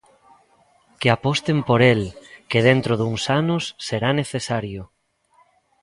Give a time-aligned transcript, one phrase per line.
[0.99, 2.01] Que aposten por el,
[2.49, 4.81] que dentro duns anos será necesario.